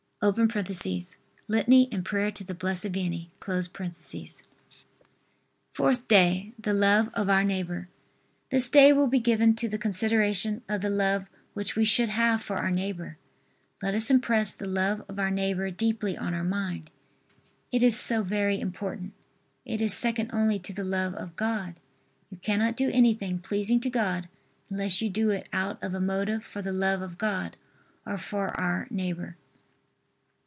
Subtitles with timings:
[0.23, 3.29] [Litany and prayer to the Blessed Vianney.]
[5.73, 6.53] FOURTH DAY.
[6.59, 7.89] THE LOVE OF OUR NEIGHBOR.
[8.51, 11.25] This day will be given to the consideration of the love
[11.55, 13.17] which we should have for our neighbor.
[13.81, 16.91] Let us impress the love of our neighbor deeply on our mind.
[17.71, 19.13] It is so very important.
[19.65, 21.77] It is second only to the love of God.
[22.29, 24.29] You cannot do anything pleasing to God
[24.69, 27.57] unless you do it out of a motive for the love of God
[28.05, 29.35] or for our neighbor.